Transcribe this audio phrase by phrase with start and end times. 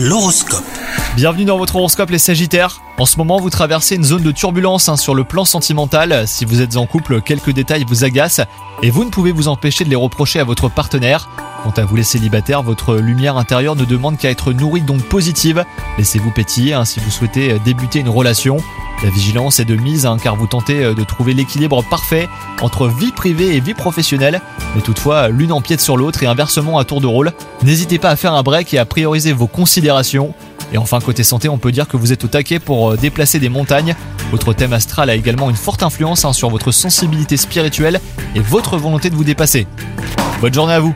[0.00, 0.62] L'horoscope.
[1.16, 2.82] Bienvenue dans votre horoscope les Sagittaires.
[2.98, 6.28] En ce moment, vous traversez une zone de turbulence hein, sur le plan sentimental.
[6.28, 8.42] Si vous êtes en couple, quelques détails vous agacent
[8.84, 11.28] et vous ne pouvez vous empêcher de les reprocher à votre partenaire.
[11.64, 15.64] Quant à vous les célibataires, votre lumière intérieure ne demande qu'à être nourrie donc positive.
[15.98, 18.58] Laissez-vous pétiller hein, si vous souhaitez débuter une relation.
[19.04, 22.28] La vigilance est de mise hein, car vous tentez euh, de trouver l'équilibre parfait
[22.60, 24.40] entre vie privée et vie professionnelle,
[24.74, 27.32] mais toutefois l'une empiète sur l'autre et inversement à tour de rôle.
[27.62, 30.34] N'hésitez pas à faire un break et à prioriser vos considérations.
[30.72, 33.38] Et enfin côté santé, on peut dire que vous êtes au taquet pour euh, déplacer
[33.38, 33.94] des montagnes.
[34.32, 38.00] Votre thème astral a également une forte influence hein, sur votre sensibilité spirituelle
[38.34, 39.68] et votre volonté de vous dépasser.
[40.40, 40.94] Bonne journée à vous